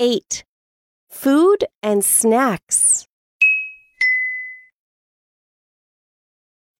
[0.00, 0.44] 8.
[1.10, 3.08] Food and snacks.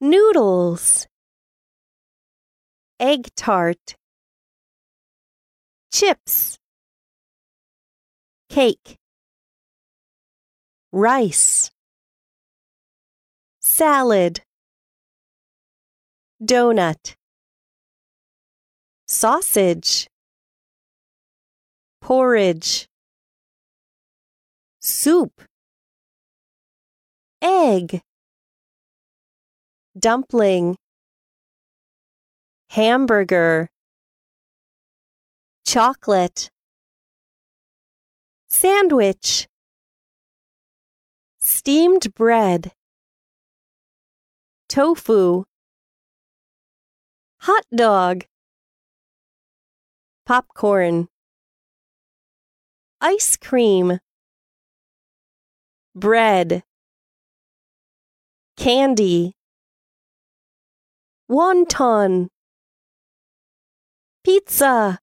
[0.00, 1.08] Noodles.
[3.00, 3.96] Egg tart.
[5.90, 6.58] Chips.
[8.48, 8.98] Cake.
[10.92, 11.72] Rice.
[13.58, 14.42] Salad.
[16.40, 17.16] Donut.
[19.08, 20.08] Sausage.
[22.00, 22.87] Porridge.
[24.80, 25.42] Soup.
[27.42, 28.00] Egg.
[29.98, 30.76] Dumpling.
[32.70, 33.70] Hamburger.
[35.66, 36.50] Chocolate.
[38.48, 39.48] Sandwich.
[41.40, 42.72] Steamed bread.
[44.68, 45.44] Tofu.
[47.40, 48.24] Hot dog.
[50.24, 51.08] Popcorn.
[53.00, 53.98] Ice cream.
[55.98, 56.62] Bread.
[58.56, 59.32] Candy.
[61.28, 62.28] Wonton.
[64.22, 65.00] Pizza.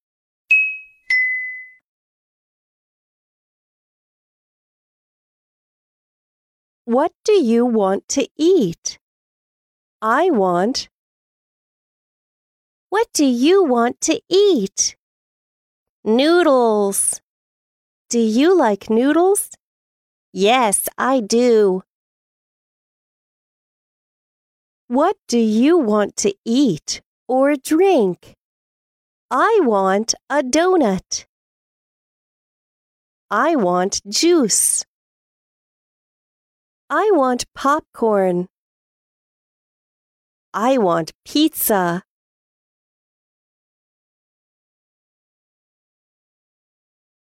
[6.86, 8.98] What do you want to eat?
[10.02, 10.88] I want.
[12.90, 14.96] What do you want to eat?
[16.06, 17.20] Noodles.
[18.10, 19.50] Do you like noodles?
[20.38, 21.84] Yes, I do.
[24.90, 28.34] What do you want to eat or drink?
[29.32, 31.24] I want a donut.
[33.32, 34.84] I want juice.
[36.90, 38.50] I want popcorn.
[40.54, 42.04] I want pizza.